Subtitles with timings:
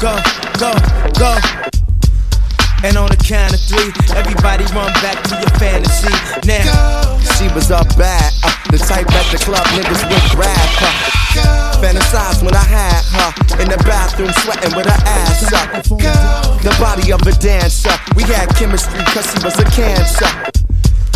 [0.00, 0.16] go,
[0.56, 0.72] go.
[1.20, 1.36] Go.
[2.80, 6.08] And on the count of three, everybody run back to your fantasy.
[6.48, 10.92] Now, she was up bad, uh, the type at the club niggas would grab her.
[11.84, 15.84] Fantasize when I had her in the bathroom sweating with her ass up.
[16.64, 20.32] The body of a dancer, we had chemistry cause she was a cancer.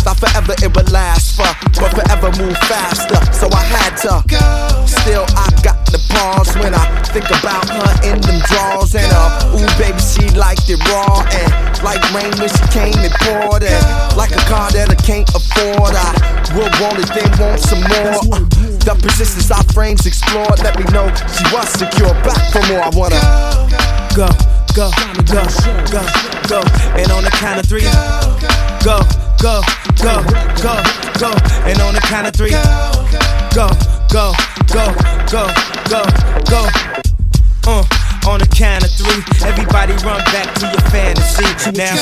[0.05, 1.49] Thought forever it would last for,
[1.81, 3.17] but forever move faster.
[3.33, 4.54] So I had to.
[5.95, 6.83] The pause when I
[7.15, 8.91] think about her in them drawers.
[8.99, 11.23] And uh, ooh, baby, she liked it raw.
[11.23, 11.47] And
[11.87, 13.63] like rain when she came and poured.
[13.63, 13.79] And
[14.19, 15.95] like a car that I can't afford.
[15.95, 16.11] I
[16.51, 18.11] will want it, then want some more.
[18.27, 18.43] Uh,
[18.83, 20.59] the persistence our frames explored.
[20.59, 22.11] Let me know she was secure.
[22.27, 23.23] Back for more, I wanna
[24.11, 24.27] go,
[24.75, 24.91] go,
[25.31, 25.47] go,
[25.95, 26.03] go,
[26.51, 26.59] go.
[26.99, 27.87] And on the count of three,
[28.83, 28.99] go,
[29.39, 29.63] go,
[30.03, 30.19] go,
[30.59, 30.75] go,
[31.23, 31.31] go.
[31.63, 32.67] And on the count of three, go,
[33.55, 33.71] go,
[34.11, 34.35] go,
[34.75, 34.91] go,
[35.31, 35.47] go,
[35.87, 36.01] go.
[36.51, 36.61] go.
[37.63, 41.47] Uh, on the count of three, everybody run back to your fantasy.
[41.71, 41.95] Now,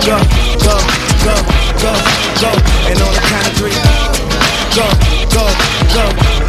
[0.00, 0.16] go,
[0.64, 0.76] go,
[1.20, 1.36] go,
[1.84, 1.92] go,
[2.40, 2.50] go.
[2.88, 3.76] And on the count of three,
[4.72, 4.88] go,
[5.28, 5.44] go,
[5.92, 6.04] go,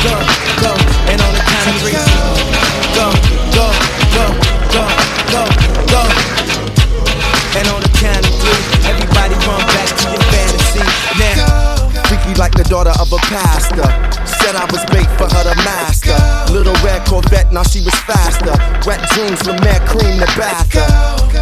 [0.08, 0.16] go,
[0.64, 0.72] go.
[1.12, 2.00] And on the count of three,
[2.96, 3.08] go,
[3.52, 3.68] go,
[4.16, 4.26] go,
[4.72, 4.84] go,
[5.36, 5.44] go,
[5.92, 6.02] go.
[7.60, 10.84] And on the count of three, everybody run back to your fantasy.
[11.20, 14.16] Now, freaky like the daughter of a pastor.
[14.46, 16.14] Said I was bait for her to master.
[16.54, 18.54] Little red Corvette, now she was faster.
[18.86, 20.70] Wet dreams, La Mer cream the bath.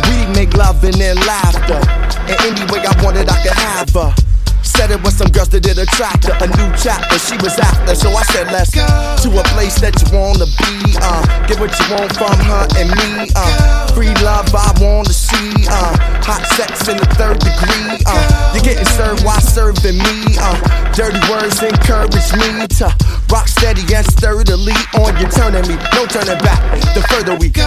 [0.08, 1.84] We make love and then laughter.
[2.32, 4.16] And any way I wanted, I could have her.
[4.64, 6.36] Said it was some girls that did attract her.
[6.40, 7.94] A new chapter she was after.
[7.94, 10.96] So I said, let's go to a place that you wanna be.
[11.04, 13.28] Uh, get what you want from her and me.
[13.36, 15.52] Uh, free love I wanna see.
[15.68, 15.92] Uh,
[16.24, 18.00] hot sex in the third degree.
[18.08, 20.23] Uh, you're getting served while serving me.
[20.94, 22.86] Dirty words encourage me to
[23.32, 25.76] rock steady and sturdily on your turning me.
[25.94, 26.62] No turning back.
[26.94, 27.66] The further we go,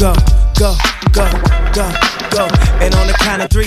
[0.00, 0.14] go,
[0.56, 0.72] go,
[1.12, 1.28] go,
[1.76, 1.84] go,
[2.32, 2.44] go.
[2.80, 3.66] And on the count of three,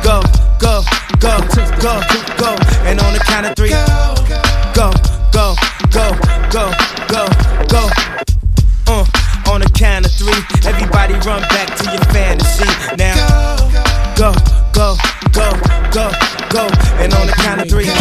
[0.00, 0.22] go,
[0.58, 0.80] go,
[1.20, 1.36] go,
[1.76, 2.00] go,
[2.40, 2.56] go.
[2.88, 3.70] And on the count of three,
[4.72, 4.88] go,
[5.30, 5.54] go,
[5.92, 6.16] go,
[6.48, 6.72] go,
[7.12, 7.28] go,
[7.68, 7.84] go.
[8.88, 9.04] Uh,
[9.52, 12.64] on the count of three, everybody run back to your fantasy
[12.96, 13.14] now.
[14.16, 14.32] Go,
[14.72, 14.96] go,
[15.32, 15.52] go,
[15.92, 16.10] go,
[16.48, 16.87] go
[17.68, 17.97] three.